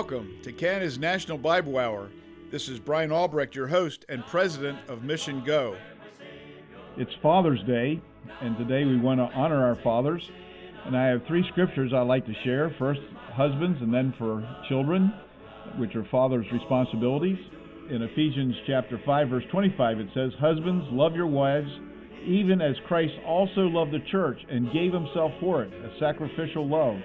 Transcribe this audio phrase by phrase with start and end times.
[0.00, 2.08] Welcome to Canada's National Bible Hour.
[2.50, 5.76] This is Brian Albrecht, your host and president of Mission Go.
[6.96, 8.00] It's Father's Day,
[8.40, 10.22] and today we want to honor our fathers.
[10.86, 13.02] And I have three scriptures I'd like to share first,
[13.34, 15.12] husbands, and then for children,
[15.76, 17.38] which are fathers' responsibilities.
[17.90, 21.68] In Ephesians chapter 5, verse 25, it says, Husbands, love your wives,
[22.24, 26.96] even as Christ also loved the church and gave himself for it, a sacrificial love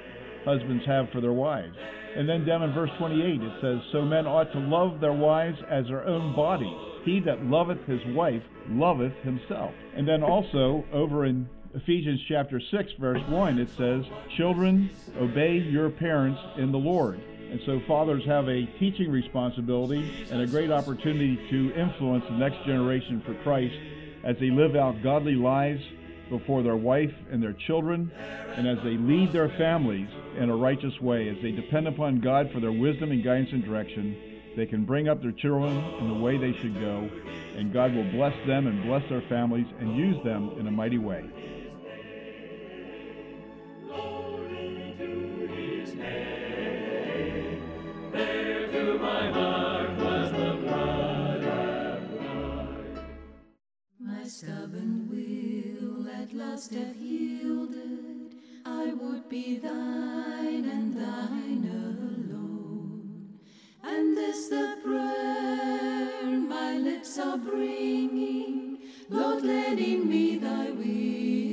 [0.45, 1.76] husbands have for their wives.
[2.16, 5.58] And then down in verse 28 it says, So men ought to love their wives
[5.70, 6.77] as their own bodies.
[7.03, 9.73] He that loveth his wife loveth himself.
[9.95, 14.05] And then also over in Ephesians chapter 6 verse 1 it says,
[14.38, 14.89] Children,
[15.20, 17.20] obey your parents in the Lord.
[17.52, 22.66] And so fathers have a teaching responsibility and a great opportunity to influence the next
[22.66, 23.75] generation for Christ
[24.23, 25.81] as they live out godly lives
[26.30, 28.12] before their wife and their children,
[28.56, 32.50] and as they lead their families in a righteous way, as they depend upon God
[32.52, 36.20] for their wisdom and guidance and direction, they can bring up their children in the
[36.20, 37.09] way they should go,
[37.58, 40.98] and God will bless them and bless their families and use them in a mighty
[40.98, 41.30] way.
[54.28, 54.95] stubborn
[56.36, 58.36] last have yielded.
[58.66, 63.39] I would be thine and thine alone.
[63.81, 71.45] And this the prayer my lips are bringing, Lord, let in me thy will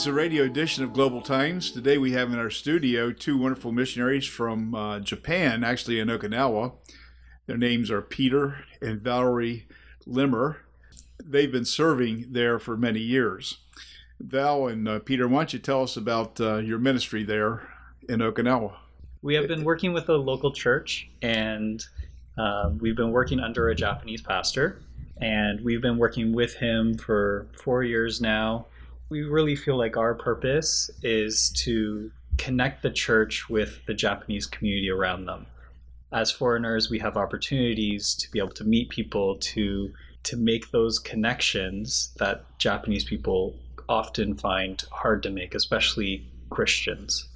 [0.00, 1.70] Is a radio edition of Global Times.
[1.70, 6.72] Today we have in our studio two wonderful missionaries from uh, Japan, actually in Okinawa.
[7.46, 9.68] Their names are Peter and Valerie
[10.06, 10.62] Limmer.
[11.22, 13.58] They've been serving there for many years.
[14.18, 17.68] Val and uh, Peter, why don't you tell us about uh, your ministry there
[18.08, 18.76] in Okinawa?
[19.20, 21.84] We have been working with a local church, and
[22.38, 24.80] uh, we've been working under a Japanese pastor,
[25.18, 28.64] and we've been working with him for four years now
[29.10, 34.88] we really feel like our purpose is to connect the church with the Japanese community
[34.88, 35.46] around them.
[36.12, 40.98] As foreigners, we have opportunities to be able to meet people to to make those
[40.98, 43.56] connections that Japanese people
[43.88, 47.26] often find hard to make, especially Christians.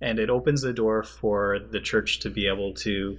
[0.00, 3.18] And it opens the door for the church to be able to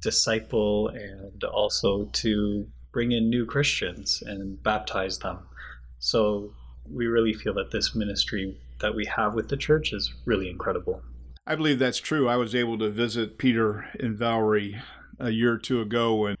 [0.00, 5.40] disciple and also to bring in new Christians and baptize them.
[5.98, 6.54] So
[6.90, 11.02] we really feel that this ministry that we have with the church is really incredible.
[11.46, 12.28] I believe that's true.
[12.28, 14.80] I was able to visit Peter and Valerie
[15.18, 16.38] a year or two ago and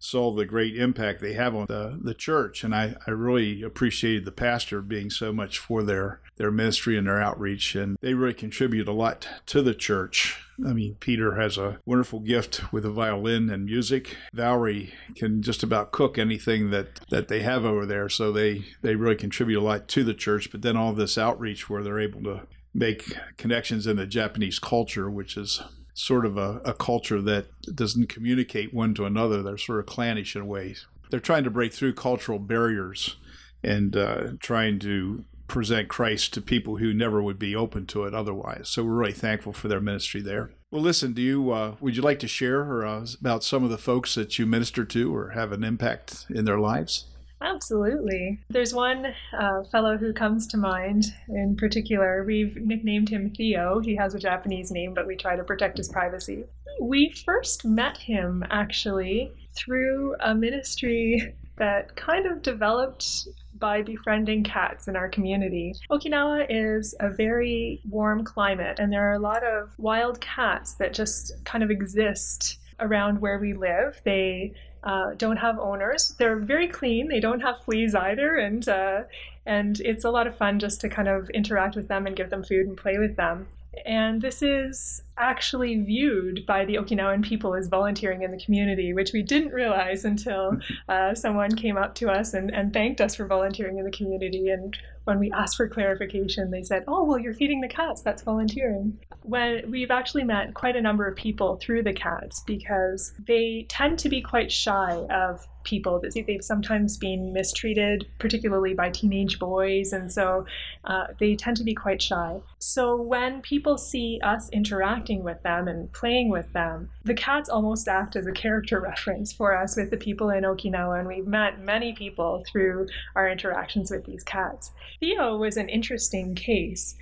[0.00, 2.64] saw the great impact they have on the, the church.
[2.64, 7.06] And I, I really appreciated the pastor being so much for their, their ministry and
[7.06, 7.76] their outreach.
[7.76, 10.42] And they really contribute a lot to the church.
[10.66, 14.16] I mean, Peter has a wonderful gift with the violin and music.
[14.32, 18.08] Valerie can just about cook anything that, that they have over there.
[18.08, 20.50] So they, they really contribute a lot to the church.
[20.50, 25.10] But then all this outreach where they're able to make connections in the Japanese culture,
[25.10, 25.60] which is
[25.94, 29.42] sort of a, a culture that doesn't communicate one to another.
[29.42, 30.86] They're sort of clannish in ways.
[31.10, 33.16] They're trying to break through cultural barriers
[33.62, 38.14] and uh, trying to present Christ to people who never would be open to it
[38.14, 38.68] otherwise.
[38.68, 40.52] So we're really thankful for their ministry there.
[40.70, 43.78] Well, listen, do you uh, would you like to share uh, about some of the
[43.78, 47.06] folks that you minister to or have an impact in their lives?
[47.40, 48.38] Absolutely.
[48.50, 52.24] There's one uh, fellow who comes to mind in particular.
[52.24, 53.80] We've nicknamed him Theo.
[53.80, 56.44] He has a Japanese name, but we try to protect his privacy.
[56.80, 63.28] We first met him actually through a ministry that kind of developed
[63.58, 65.74] by befriending cats in our community.
[65.90, 70.94] Okinawa is a very warm climate, and there are a lot of wild cats that
[70.94, 74.00] just kind of exist around where we live.
[74.04, 76.14] They uh, don't have owners.
[76.18, 77.08] They're very clean.
[77.08, 79.02] They don't have fleas either, and uh,
[79.46, 82.30] and it's a lot of fun just to kind of interact with them and give
[82.30, 83.48] them food and play with them.
[83.84, 89.12] And this is actually viewed by the Okinawan people as volunteering in the community, which
[89.12, 90.56] we didn't realize until
[90.88, 94.48] uh, someone came up to us and, and thanked us for volunteering in the community.
[94.48, 98.02] And when we asked for clarification, they said, Oh, well, you're feeding the cats.
[98.02, 98.98] That's volunteering.
[99.22, 103.98] When we've actually met quite a number of people through the cats because they tend
[104.00, 106.00] to be quite shy of people.
[106.00, 110.46] that They've sometimes been mistreated, particularly by teenage boys, and so
[110.84, 112.40] uh, they tend to be quite shy.
[112.58, 116.88] So when people see us interacting, interacting with them and playing with them.
[117.04, 121.00] The cats almost act as a character reference for us with the people in Okinawa,
[121.00, 124.70] and we've met many people through our interactions with these cats.
[125.00, 126.96] Theo was an interesting case.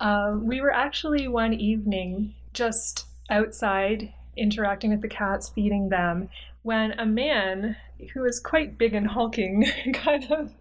[0.00, 6.28] Uh, we were actually one evening just outside interacting with the cats, feeding them,
[6.62, 7.76] when a man
[8.14, 9.64] who was quite big and hulking
[9.94, 10.52] kind of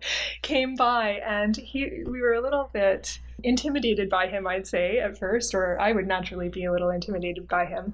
[0.42, 5.18] came by and he we were a little bit intimidated by him I'd say at
[5.18, 7.94] first or I would naturally be a little intimidated by him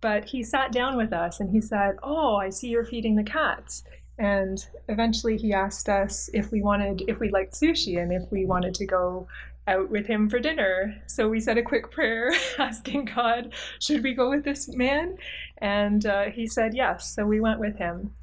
[0.00, 3.24] but he sat down with us and he said oh I see you're feeding the
[3.24, 3.84] cats
[4.18, 8.44] and eventually he asked us if we wanted if we liked sushi and if we
[8.44, 9.28] wanted to go
[9.68, 10.96] out with him for dinner.
[11.06, 15.18] So we said a quick prayer asking God, should we go with this man?
[15.58, 17.14] And uh, he said yes.
[17.14, 18.14] So we went with him.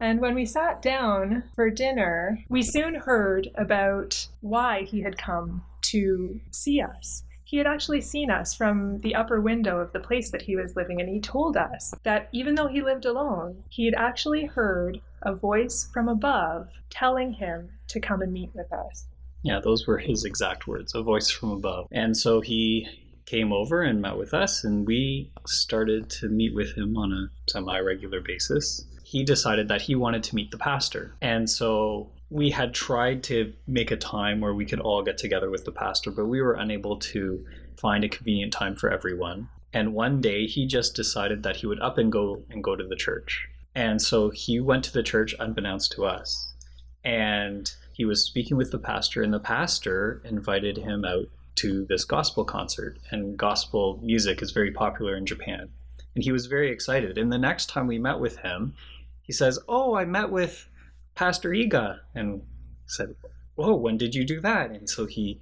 [0.00, 5.62] And when we sat down for dinner, we soon heard about why he had come
[5.82, 7.22] to see us.
[7.44, 10.76] He had actually seen us from the upper window of the place that he was
[10.76, 15.00] living, and he told us that even though he lived alone, he had actually heard
[15.22, 19.06] a voice from above telling him to come and meet with us.
[19.42, 21.86] Yeah, those were his exact words, a voice from above.
[21.90, 22.86] And so he
[23.24, 27.30] came over and met with us, and we started to meet with him on a
[27.50, 28.84] semi regular basis.
[29.04, 31.14] He decided that he wanted to meet the pastor.
[31.22, 35.50] And so we had tried to make a time where we could all get together
[35.50, 37.44] with the pastor, but we were unable to
[37.76, 39.48] find a convenient time for everyone.
[39.72, 42.86] And one day he just decided that he would up and go and go to
[42.86, 43.48] the church.
[43.74, 46.52] And so he went to the church unbeknownst to us.
[47.04, 52.04] And he was speaking with the pastor, and the pastor invited him out to this
[52.04, 52.98] gospel concert.
[53.10, 55.70] And gospel music is very popular in Japan.
[56.14, 57.16] And he was very excited.
[57.16, 58.74] And the next time we met with him,
[59.22, 60.67] he says, Oh, I met with
[61.18, 61.98] Pastor Iga.
[62.14, 62.42] And
[62.86, 63.16] said,
[63.58, 64.70] Oh, when did you do that?
[64.70, 65.40] And so he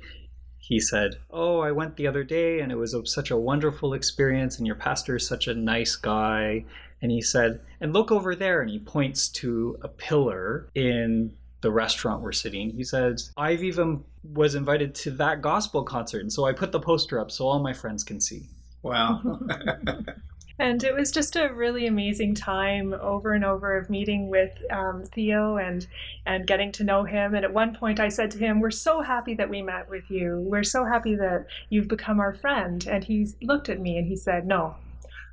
[0.59, 3.93] he said, Oh, I went the other day and it was a, such a wonderful
[3.93, 6.65] experience, and your pastor is such a nice guy.
[7.03, 8.63] And he said, And look over there.
[8.63, 12.71] And he points to a pillar in the restaurant we're sitting.
[12.71, 16.21] He said, I've even was invited to that gospel concert.
[16.21, 18.49] And so I put the poster up so all my friends can see.
[18.83, 19.41] Wow.
[20.59, 25.05] and it was just a really amazing time over and over of meeting with um,
[25.05, 25.87] Theo and
[26.25, 27.35] and getting to know him.
[27.35, 30.11] And at one point, I said to him, "We're so happy that we met with
[30.11, 30.39] you.
[30.49, 34.17] We're so happy that you've become our friend." And he looked at me and he
[34.17, 34.77] said, "No,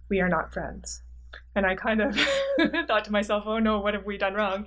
[0.09, 1.01] we are not friends."
[1.55, 2.15] And I kind of
[2.87, 4.65] thought to myself, oh no, what have we done wrong?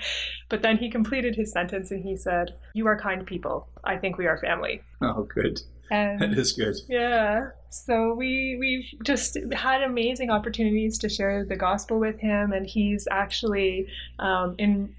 [0.49, 3.69] But then he completed his sentence and he said, You are kind people.
[3.83, 4.83] I think we are family.
[5.01, 5.61] Oh, good.
[5.91, 6.77] And that is good.
[6.89, 7.51] Yeah.
[7.71, 13.07] So we we've just had amazing opportunities to share the gospel with him, and he's
[13.11, 13.89] actually
[14.19, 14.95] um, in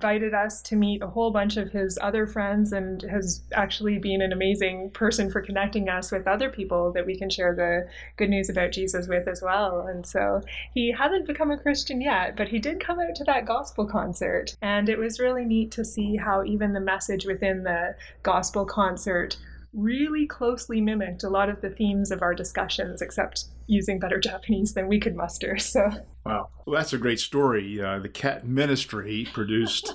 [0.00, 4.22] invited us to meet a whole bunch of his other friends and has actually been
[4.22, 7.86] an amazing person for connecting us with other people that we can share the
[8.16, 9.86] good news about Jesus with as well.
[9.86, 10.40] And so
[10.72, 14.56] he hasn't become a Christian yet, but he did come out to that gospel concert.
[14.62, 19.36] And it was really neat to see how even the message within the gospel concert
[19.72, 24.74] really closely mimicked a lot of the themes of our discussions, except using better Japanese
[24.74, 25.56] than we could muster.
[25.70, 25.88] So,
[26.24, 27.80] wow, well, that's a great story.
[27.80, 29.94] Uh, the Cat Ministry produced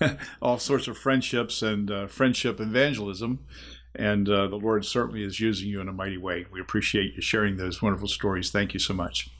[0.42, 3.40] all sorts of friendships and uh, friendship evangelism.
[3.94, 6.46] And uh, the Lord certainly is using you in a mighty way.
[6.52, 8.50] We appreciate you sharing those wonderful stories.
[8.50, 9.30] Thank you so much.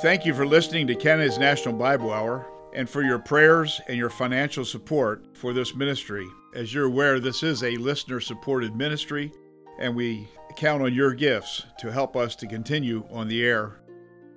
[0.00, 4.10] Thank you for listening to Canada's National Bible Hour and for your prayers and your
[4.10, 6.26] financial support for this ministry.
[6.54, 9.32] As you're aware, this is a listener supported ministry,
[9.78, 13.80] and we count on your gifts to help us to continue on the air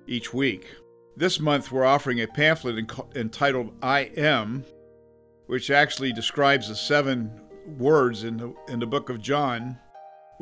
[0.06, 0.66] each week.
[1.16, 4.64] This month, we're offering a pamphlet entitled I Am,
[5.46, 7.40] which actually describes the seven
[7.78, 9.78] words in the, in the book of John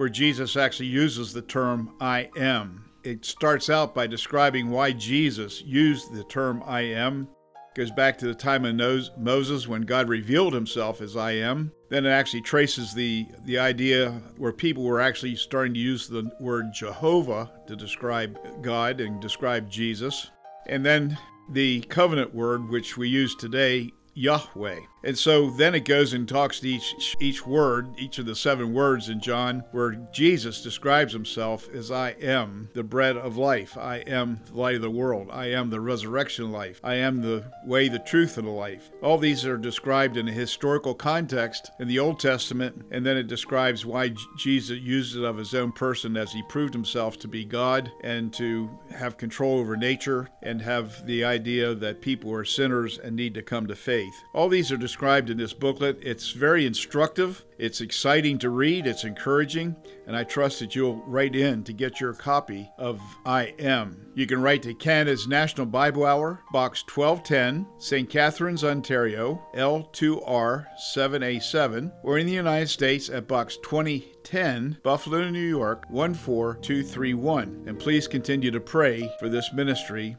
[0.00, 2.91] where Jesus actually uses the term I am.
[3.05, 7.29] It starts out by describing why Jesus used the term I am
[7.75, 11.73] goes back to the time of Moses when God revealed himself as I am.
[11.89, 16.31] Then it actually traces the, the idea where people were actually starting to use the
[16.41, 20.31] word Jehovah to describe God and describe Jesus.
[20.67, 21.17] And then
[21.50, 24.81] the covenant word, which we use today, Yahweh.
[25.02, 28.75] And so then it goes and talks to each each word, each of the seven
[28.75, 33.79] words in John, where Jesus describes himself as I am the bread of life.
[33.79, 35.29] I am the light of the world.
[35.33, 36.81] I am the resurrection life.
[36.85, 38.90] I am the way, the truth, and the life.
[39.02, 43.26] All these are described in a historical context in the Old Testament, and then it
[43.26, 47.47] describes why Jesus used it of his own person as he proved himself to be
[47.47, 52.99] God and to have control over nature and have the idea that people are sinners
[52.99, 54.25] and need to come to faith faith.
[54.33, 55.99] All these are described in this booklet.
[56.00, 59.76] It's very instructive, it's exciting to read, it's encouraging,
[60.07, 64.07] and I trust that you'll write in to get your copy of I Am.
[64.14, 68.09] You can write to Canada's National Bible Hour, Box 1210, St.
[68.09, 75.85] Catharines, Ontario, L2R 7A7, or in the United States at Box 2010, Buffalo, New York
[75.90, 77.64] 14231.
[77.66, 80.16] And please continue to pray for this ministry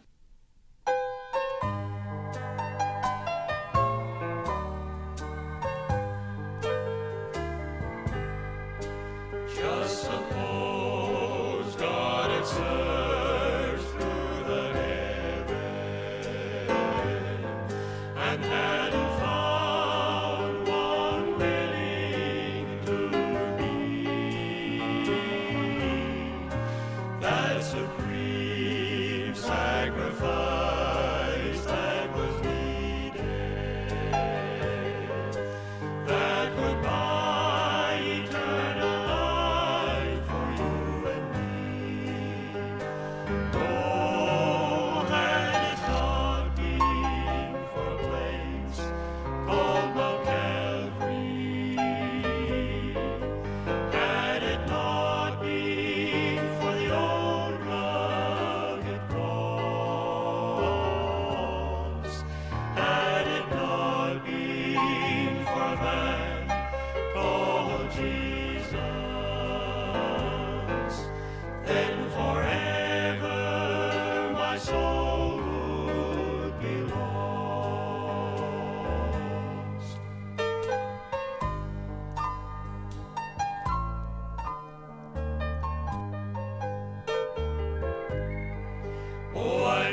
[29.93, 30.40] sacrifice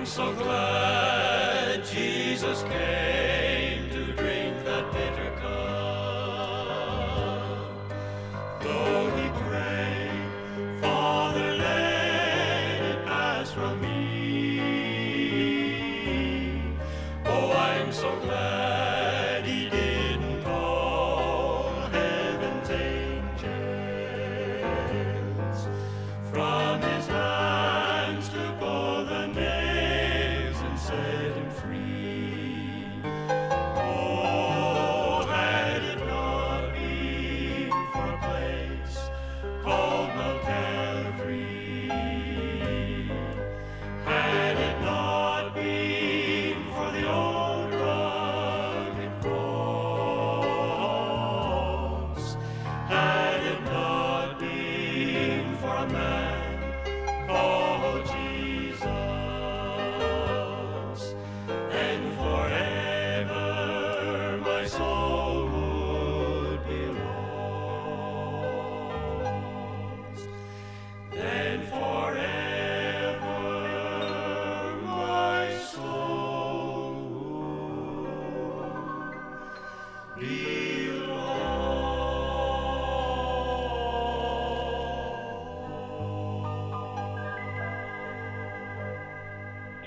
[0.09, 0.98] so glad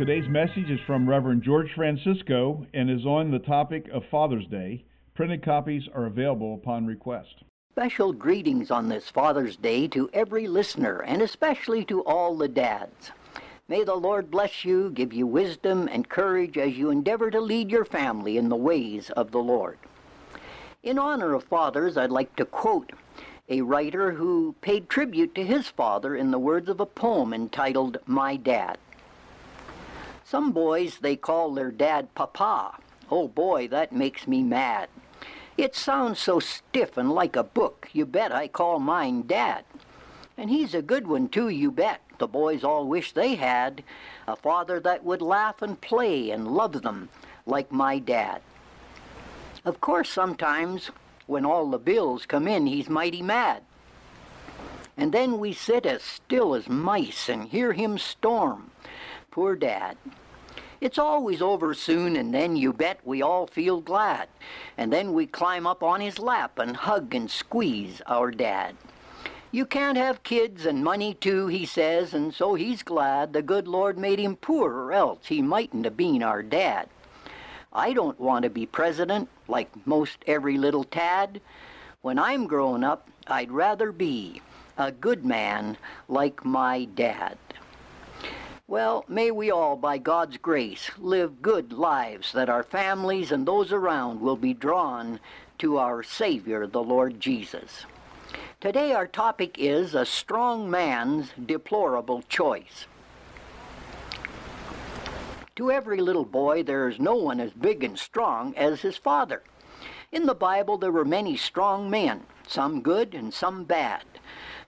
[0.02, 4.84] Today's message is from Reverend George Francisco and is on the topic of Father's Day.
[5.14, 7.44] Printed copies are available upon request.
[7.74, 13.12] Special greetings on this Father's Day to every listener and especially to all the dads.
[13.68, 17.70] May the Lord bless you, give you wisdom and courage as you endeavor to lead
[17.70, 19.78] your family in the ways of the Lord.
[20.82, 22.92] In honor of fathers, I'd like to quote
[23.48, 28.00] a writer who paid tribute to his father in the words of a poem entitled
[28.08, 28.80] My Dad.
[30.32, 32.78] Some boys, they call their dad Papa.
[33.12, 34.88] Oh boy, that makes me mad.
[35.58, 37.90] It sounds so stiff and like a book.
[37.92, 39.66] You bet I call mine Dad.
[40.38, 42.00] And he's a good one too, you bet.
[42.18, 43.84] The boys all wish they had
[44.26, 47.10] a father that would laugh and play and love them
[47.46, 48.42] like my dad.
[49.66, 50.92] Of course, sometimes
[51.28, 53.64] when all the bills come in, he's mighty mad.
[54.96, 58.72] And then we sit as still as mice and hear him storm.
[59.30, 59.98] Poor dad.
[60.82, 64.28] It's always over soon, and then you bet we all feel glad.
[64.80, 68.76] And then we climb up on his lap and hug and squeeze our dad.
[69.52, 73.68] You can't have kids and money too, he says, and so he's glad the good
[73.68, 76.90] Lord made him poor, or else he mightn't have been our dad.
[77.72, 81.42] I don't want to be president like most every little tad.
[82.02, 84.42] When I'm grown up, I'd rather be
[84.80, 87.38] a good man like my dad.
[88.72, 93.74] Well, may we all, by God's grace, live good lives that our families and those
[93.74, 95.20] around will be drawn
[95.58, 97.86] to our Savior, the Lord Jesus.
[98.62, 102.86] Today, our topic is a strong man's deplorable choice.
[105.58, 109.44] To every little boy, there is no one as big and strong as his father.
[110.14, 114.06] In the Bible, there were many strong men, some good and some bad.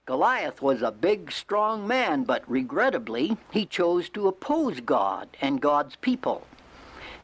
[0.06, 5.96] Goliath was a big, strong man, but regrettably, he chose to oppose God and God's
[5.96, 6.46] people.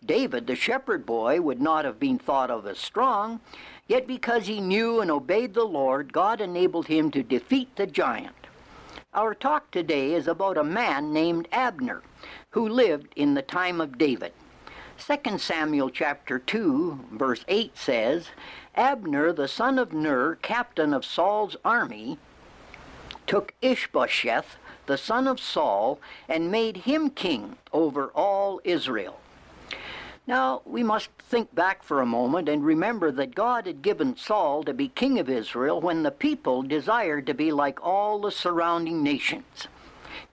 [0.02, 3.40] David, the shepherd boy, would not have been thought of as strong,
[3.86, 8.46] yet because he knew and obeyed the Lord, God enabled him to defeat the giant.
[9.12, 12.02] Our talk today is about a man named Abner,
[12.50, 14.32] who lived in the time of David.
[14.96, 18.28] 2 Samuel chapter 2, verse 8 says,
[18.74, 22.18] Abner, the son of Ner, captain of Saul's army,
[23.30, 24.56] took Ishbosheth,
[24.86, 29.20] the son of Saul, and made him king over all Israel.
[30.26, 34.64] Now, we must think back for a moment and remember that God had given Saul
[34.64, 39.00] to be king of Israel when the people desired to be like all the surrounding
[39.00, 39.68] nations.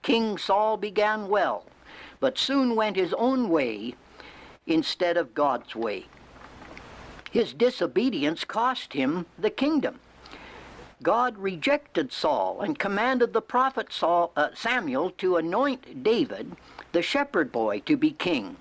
[0.02, 1.66] King Saul began well,
[2.18, 3.94] but soon went his own way
[4.66, 6.06] instead of God's way.
[7.30, 10.00] His disobedience cost him the kingdom.
[11.02, 16.56] God rejected Saul and commanded the prophet Saul, uh, Samuel to anoint David,
[16.92, 18.56] the shepherd boy, to be king.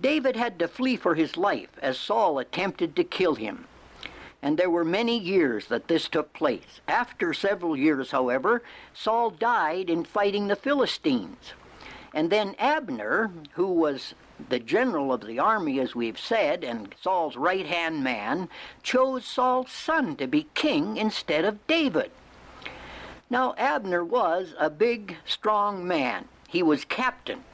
[0.00, 3.66] David had to flee for his life as Saul attempted to kill him.
[4.42, 6.80] And there were many years that this took place.
[6.86, 8.62] After several years, however,
[8.94, 11.54] Saul died in fighting the Philistines.
[12.14, 14.14] And then Abner, who was
[14.48, 18.48] the general of the army, as we've said, and Saul's right hand man,
[18.82, 22.10] chose Saul's son to be king instead of David.
[23.30, 26.26] Now, Abner was a big, strong man.
[26.48, 27.44] He was captain.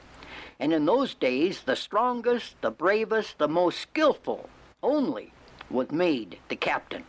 [0.59, 4.49] And in those days, the strongest, the bravest, the most skillful
[4.81, 5.33] only
[5.69, 7.03] was made the captain.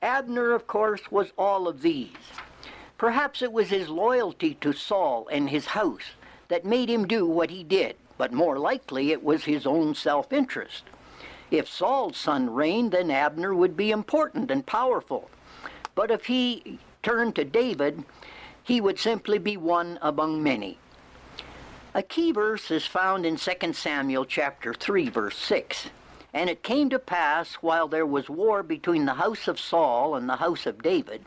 [0.00, 2.16] Abner, of course, was all of these.
[2.96, 6.12] Perhaps it was his loyalty to Saul and his house
[6.48, 10.32] that made him do what he did but more likely it was his own self
[10.32, 10.84] interest.
[11.50, 15.28] If Saul's son reigned, then Abner would be important and powerful.
[15.96, 18.04] But if he turned to David,
[18.62, 20.78] he would simply be one among many.
[21.94, 25.90] A key verse is found in 2 Samuel chapter 3 verse 6.
[26.32, 30.28] And it came to pass while there was war between the house of Saul and
[30.28, 31.24] the house of David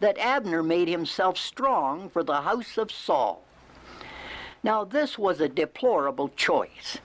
[0.00, 3.45] that Abner made himself strong for the house of Saul
[4.66, 6.98] now, this was a deplorable choice.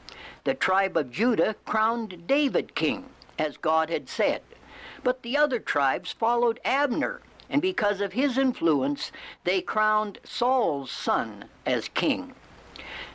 [0.45, 3.05] The tribe of Judah crowned David king,
[3.37, 4.41] as God had said.
[5.03, 7.21] But the other tribes followed Abner,
[7.51, 9.11] and because of his influence,
[9.43, 12.33] they crowned Saul's son as king.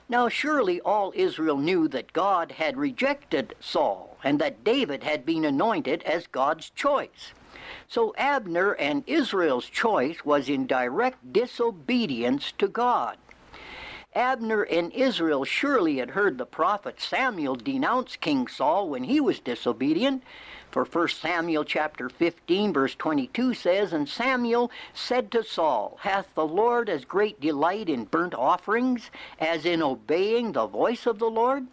[0.09, 5.45] Now, surely all Israel knew that God had rejected Saul and that David had been
[5.45, 7.33] anointed as God's choice.
[7.89, 13.19] So Abner and Israel's choice was in direct disobedience to God.
[14.17, 19.41] Abner and Israel surely had heard the prophet Samuel denounce King Saul when he was
[19.41, 20.23] disobedient.
[20.71, 26.47] For 1 Samuel chapter 15 verse 22 says, And Samuel said to Saul, Hath the
[26.47, 31.67] Lord as great delight in burnt offerings as in obeying the voice of the Lord?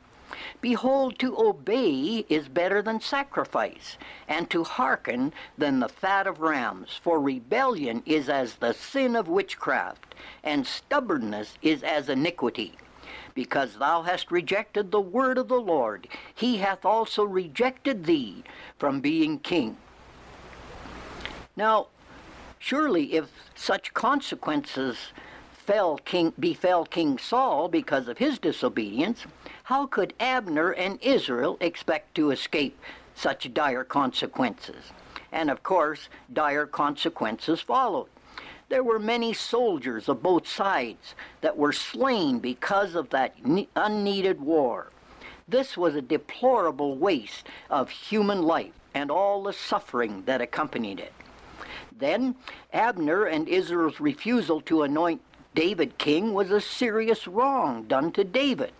[0.61, 6.99] Behold, to obey is better than sacrifice, and to hearken than the fat of rams.
[7.03, 12.73] For rebellion is as the sin of witchcraft, and stubbornness is as iniquity.
[13.33, 18.43] Because thou hast rejected the word of the Lord, he hath also rejected thee
[18.77, 19.77] from being king.
[21.55, 21.87] Now,
[22.59, 24.97] surely if such consequences
[25.51, 29.25] fell king, befell King Saul because of his disobedience,
[29.63, 32.77] how could Abner and Israel expect to escape
[33.15, 34.91] such dire consequences?
[35.31, 38.09] And of course, dire consequences followed.
[38.67, 43.35] There were many soldiers of both sides that were slain because of that
[43.75, 44.91] unneeded war.
[45.47, 51.13] This was a deplorable waste of human life and all the suffering that accompanied it.
[51.97, 52.35] Then,
[52.73, 55.21] Abner and Israel's refusal to anoint
[55.55, 58.73] David king was a serious wrong done to David.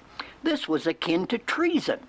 [0.44, 2.00] This was akin to treason.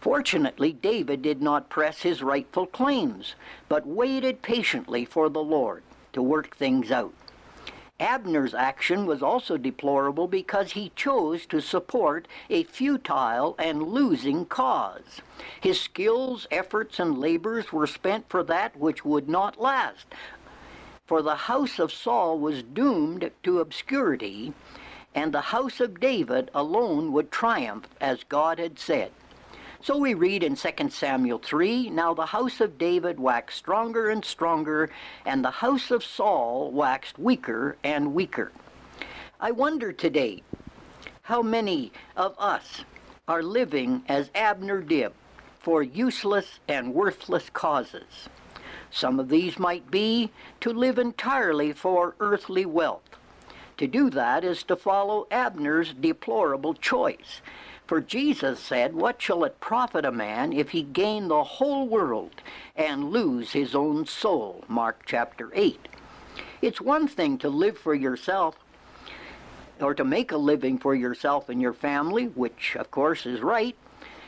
[0.00, 3.34] Fortunately, David did not press his rightful claims,
[3.68, 7.14] but waited patiently for the Lord to work things out.
[8.00, 15.20] Abner's action was also deplorable because he chose to support a futile and losing cause.
[15.60, 20.06] His skills, efforts, and labors were spent for that which would not last.
[21.06, 24.54] For the house of Saul was doomed to obscurity,
[25.14, 29.10] and the house of David alone would triumph as God had said.
[29.82, 34.24] So we read in 2 Samuel 3 Now the house of David waxed stronger and
[34.24, 34.90] stronger,
[35.24, 38.52] and the house of Saul waxed weaker and weaker.
[39.40, 40.42] I wonder today
[41.22, 42.84] how many of us
[43.26, 45.12] are living as Abner did
[45.60, 48.28] for useless and worthless causes.
[48.90, 53.08] Some of these might be to live entirely for earthly wealth.
[53.80, 57.40] To do that is to follow Abner's deplorable choice.
[57.86, 62.42] For Jesus said, What shall it profit a man if he gain the whole world
[62.76, 64.64] and lose his own soul?
[64.68, 65.88] Mark chapter 8.
[66.60, 68.54] It's one thing to live for yourself
[69.80, 73.76] or to make a living for yourself and your family, which of course is right,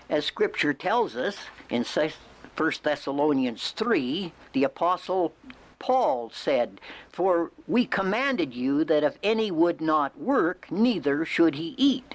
[0.09, 1.37] as Scripture tells us
[1.69, 5.35] in 1 Thessalonians 3, the Apostle
[5.83, 11.75] Paul said, For we commanded you that if any would not work, neither should he
[11.77, 12.15] eat.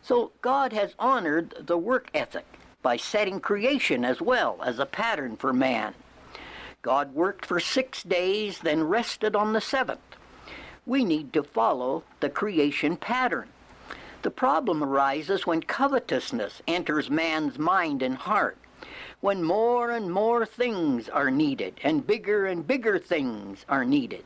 [0.00, 2.46] So God has honored the work ethic
[2.80, 5.94] by setting creation as well as a pattern for man.
[6.82, 10.00] God worked for six days, then rested on the seventh.
[10.86, 13.48] We need to follow the creation pattern.
[14.22, 18.58] The problem arises when covetousness enters man's mind and heart,
[19.20, 24.24] when more and more things are needed, and bigger and bigger things are needed,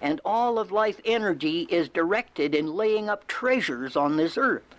[0.00, 4.74] and all of life energy is directed in laying up treasures on this earth.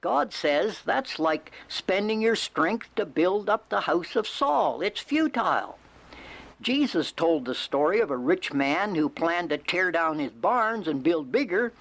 [0.00, 4.82] God says that's like spending your strength to build up the house of Saul.
[4.82, 5.78] It's futile.
[6.60, 10.88] Jesus told the story of a rich man who planned to tear down his barns
[10.88, 11.72] and build bigger,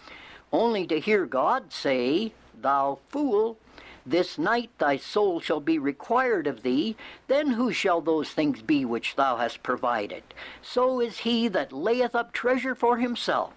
[0.52, 3.58] only to hear God say, Thou fool,
[4.06, 6.96] this night thy soul shall be required of thee,
[7.28, 10.24] then who shall those things be which thou hast provided?
[10.62, 13.54] So is he that layeth up treasure for himself,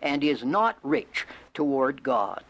[0.00, 2.42] and is not rich toward God.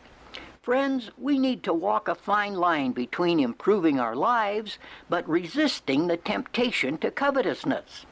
[0.63, 6.19] Friends, we need to walk a fine line between improving our lives but resisting the
[6.19, 8.05] temptation to covetousness.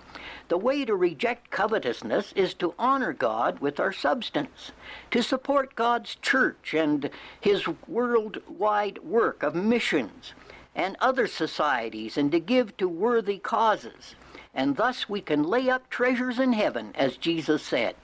[0.48, 4.72] The way to reject covetousness is to honor God with our substance,
[5.10, 10.32] to support God's church and His worldwide work of missions
[10.74, 14.14] and other societies, and to give to worthy causes.
[14.54, 17.96] And thus we can lay up treasures in heaven, as Jesus said.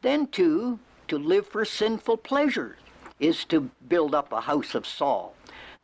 [0.00, 2.78] Then, too, to live for sinful pleasures
[3.20, 5.34] is to build up a house of Saul.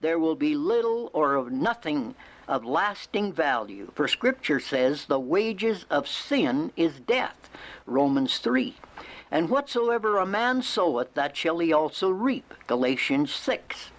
[0.01, 2.15] There will be little or nothing
[2.49, 3.91] of lasting value.
[3.95, 7.51] For Scripture says, the wages of sin is death.
[7.87, 8.77] Romans 3.
[9.31, 12.55] And whatsoever a man soweth, that shall he also reap.
[12.67, 13.91] Galatians 6.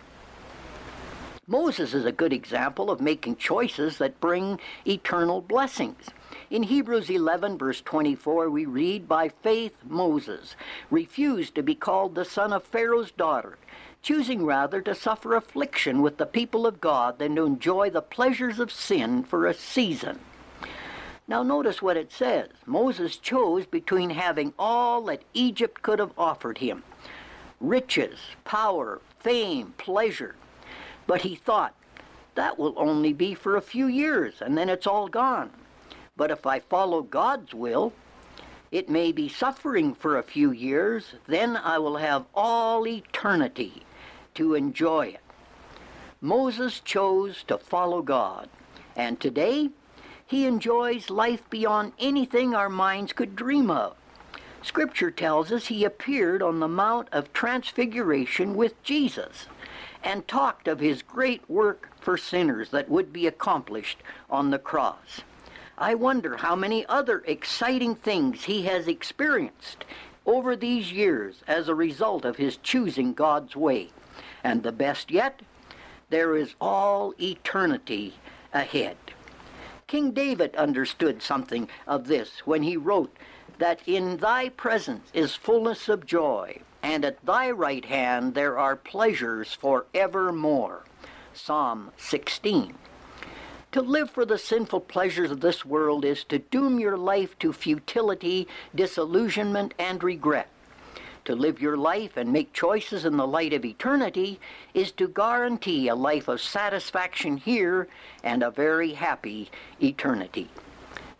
[1.47, 6.09] Moses is a good example of making choices that bring eternal blessings.
[6.51, 10.55] In Hebrews 11, verse 24, we read, By faith Moses
[10.91, 13.57] refused to be called the son of Pharaoh's daughter,
[14.03, 18.59] choosing rather to suffer affliction with the people of God than to enjoy the pleasures
[18.59, 20.19] of sin for a season.
[21.27, 22.49] Now, notice what it says.
[22.67, 26.83] Moses chose between having all that Egypt could have offered him
[27.59, 30.35] riches, power, fame, pleasure.
[31.07, 31.73] But he thought,
[32.35, 35.49] that will only be for a few years, and then it's all gone.
[36.17, 37.91] But if I follow God's will,
[38.71, 43.83] it may be suffering for a few years, then I will have all eternity
[44.35, 45.21] to enjoy it.
[46.21, 48.47] Moses chose to follow God,
[48.95, 49.71] and today
[50.25, 53.97] he enjoys life beyond anything our minds could dream of.
[54.61, 59.47] Scripture tells us he appeared on the Mount of Transfiguration with Jesus
[60.01, 65.21] and talked of his great work for sinners that would be accomplished on the cross.
[65.77, 69.83] I wonder how many other exciting things he has experienced
[70.25, 73.89] over these years as a result of his choosing God's way.
[74.43, 75.41] And the best yet,
[76.09, 78.15] there is all eternity
[78.53, 78.95] ahead.
[79.87, 83.15] King David understood something of this when he wrote
[83.57, 88.75] that in thy presence is fullness of joy, and at thy right hand there are
[88.75, 90.83] pleasures for evermore.
[91.33, 92.75] Psalm 16.
[93.75, 97.51] To live for the sinful pleasures of this world is to doom your life to
[97.51, 100.47] futility, disillusionment, and regret.
[101.25, 104.39] To live your life and make choices in the light of eternity
[104.73, 107.89] is to guarantee a life of satisfaction here
[108.23, 109.51] and a very happy
[109.83, 110.47] eternity.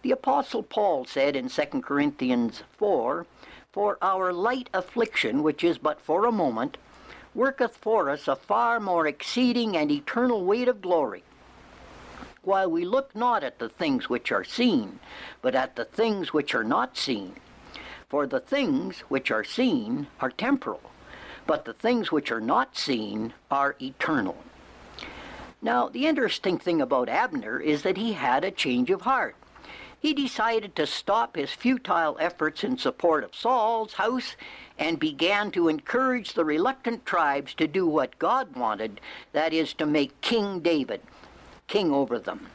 [0.01, 3.25] The Apostle Paul said in 2 Corinthians 4
[3.73, 6.77] For our light affliction, which is but for a moment,
[7.33, 11.25] worketh for us a far more exceeding and eternal weight of glory.
[12.45, 14.99] While we look not at the things which are seen,
[15.41, 17.38] but at the things which are not seen.
[18.08, 20.91] For the things which are seen are temporal,
[21.47, 24.38] but the things which are not seen are eternal.
[25.60, 29.36] Now, the interesting thing about Abner is that he had a change of heart.
[29.99, 34.36] He decided to stop his futile efforts in support of Saul's house
[34.77, 39.88] and began to encourage the reluctant tribes to do what God wanted, that is, to
[39.88, 41.01] make King David
[41.67, 42.47] king over them.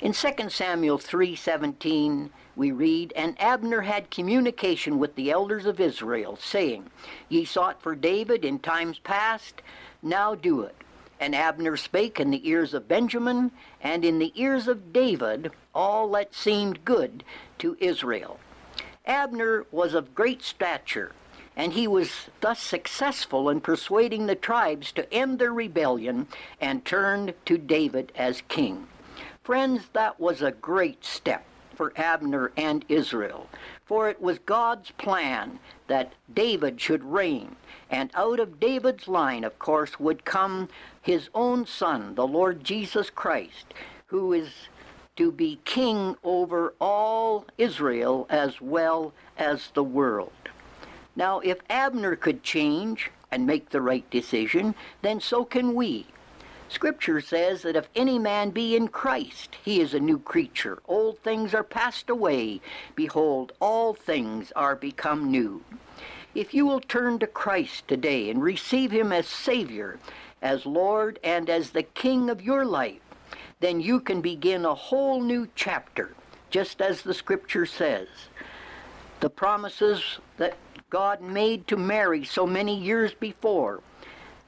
[0.00, 6.36] In 2 Samuel 3:17, we read, And Abner had communication with the elders of Israel,
[6.36, 6.90] saying,
[7.28, 9.62] Ye sought for David in times past,
[10.02, 10.76] now do it.
[11.18, 16.10] And Abner spake in the ears of Benjamin, and in the ears of David, all
[16.10, 17.24] that seemed good
[17.58, 18.38] to Israel.
[19.06, 21.12] Abner was of great stature,
[21.56, 26.26] and he was thus successful in persuading the tribes to end their rebellion
[26.60, 28.86] and turn to David as king.
[29.42, 33.48] Friends, that was a great step for Abner and Israel,
[33.84, 37.56] for it was God's plan that David should reign,
[37.90, 40.68] and out of David's line, of course, would come
[41.02, 43.74] his own son, the Lord Jesus Christ,
[44.06, 44.50] who is
[45.16, 50.32] to be king over all Israel as well as the world.
[51.16, 56.06] Now, if Abner could change and make the right decision, then so can we.
[56.68, 60.80] Scripture says that if any man be in Christ, he is a new creature.
[60.88, 62.60] Old things are passed away.
[62.96, 65.62] Behold, all things are become new.
[66.34, 70.00] If you will turn to Christ today and receive him as Savior,
[70.42, 73.00] as Lord, and as the King of your life,
[73.60, 76.14] then you can begin a whole new chapter,
[76.50, 78.08] just as the Scripture says.
[79.20, 80.56] The promises that
[80.94, 83.80] God made to Mary so many years before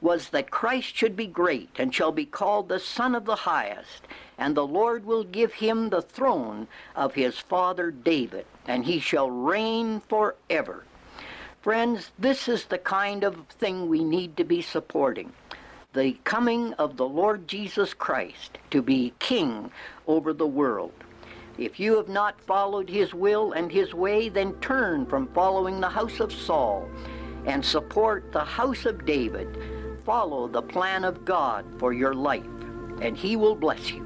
[0.01, 4.07] was that Christ should be great and shall be called the Son of the Highest,
[4.39, 9.29] and the Lord will give him the throne of his father David, and he shall
[9.29, 10.85] reign forever.
[11.63, 15.33] Friends, this is the kind of thing we need to be supporting.
[15.95, 19.73] The coming of the Lord Jesus Christ to be king
[20.07, 20.93] over the world.
[21.59, 25.89] If you have not followed his will and his way, then turn from following the
[25.89, 26.87] house of Saul
[27.47, 29.59] and support the house of David.
[30.05, 32.45] Follow the plan of God for your life,
[33.01, 34.05] and he will bless you.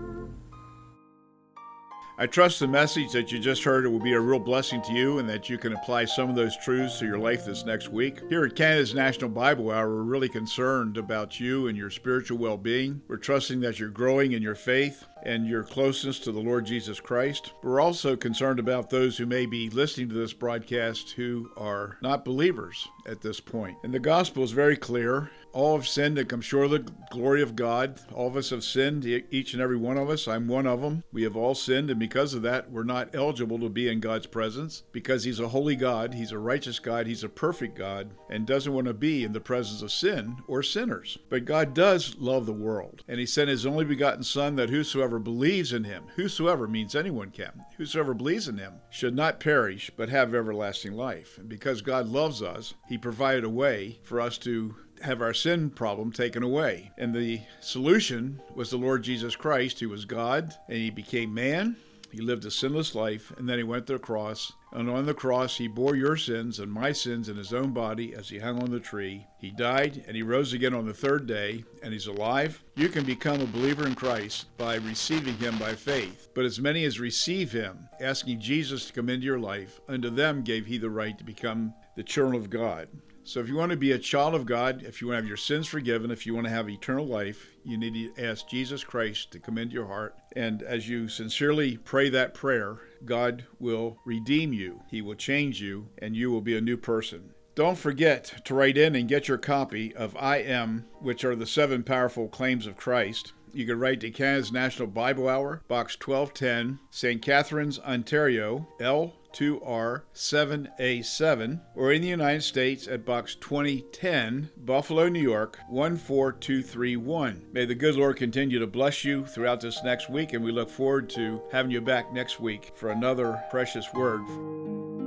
[2.18, 5.18] I trust the message that you just heard will be a real blessing to you
[5.18, 8.20] and that you can apply some of those truths to your life this next week.
[8.28, 12.58] Here at Canada's National Bible Hour, we're really concerned about you and your spiritual well
[12.58, 13.00] being.
[13.08, 17.00] We're trusting that you're growing in your faith and your closeness to the Lord Jesus
[17.00, 17.52] Christ.
[17.62, 22.24] We're also concerned about those who may be listening to this broadcast who are not
[22.24, 23.78] believers at this point.
[23.82, 25.30] And the gospel is very clear.
[25.52, 27.98] All have sinned and come short of the glory of God.
[28.14, 30.28] All of us have sinned, each and every one of us.
[30.28, 31.02] I'm one of them.
[31.12, 34.28] We have all sinned, and because of that, we're not eligible to be in God's
[34.28, 38.46] presence because He's a holy God, He's a righteous God, He's a perfect God, and
[38.46, 41.18] doesn't want to be in the presence of sin or sinners.
[41.28, 44.70] But God does love the world, and He sent His only begotten Son that
[45.10, 49.90] whosoever believes in Him, whosoever means anyone can, whosoever believes in Him, should not perish
[49.96, 51.36] but have everlasting life.
[51.36, 55.70] And because God loves us, He provided a way for us to have our sin
[55.70, 56.92] problem taken away.
[56.96, 61.74] And the solution was the Lord Jesus Christ, who was God, and he became man.
[62.12, 64.52] He lived a sinless life, and then he went to the cross.
[64.72, 68.14] And on the cross, he bore your sins and my sins in his own body
[68.14, 69.26] as he hung on the tree.
[69.38, 72.62] He died, and he rose again on the third day, and he's alive.
[72.76, 76.28] You can become a believer in Christ by receiving him by faith.
[76.34, 80.42] But as many as receive him, asking Jesus to come into your life, unto them
[80.42, 82.88] gave he the right to become the children of God.
[83.22, 85.28] So, if you want to be a child of God, if you want to have
[85.28, 88.82] your sins forgiven, if you want to have eternal life, you need to ask Jesus
[88.82, 90.16] Christ to come into your heart.
[90.34, 95.88] And as you sincerely pray that prayer, God will redeem you, He will change you,
[95.98, 97.34] and you will be a new person.
[97.54, 101.46] Don't forget to write in and get your copy of I Am, which are the
[101.46, 103.32] seven powerful claims of Christ.
[103.52, 107.20] You can write to Canada's National Bible Hour, Box 1210, St.
[107.20, 115.58] Catharines, Ontario, L 2R7A7, or in the United States at Box 2010, Buffalo, New York
[115.68, 117.46] 14231.
[117.52, 120.70] May the good Lord continue to bless you throughout this next week, and we look
[120.70, 124.99] forward to having you back next week for another precious word.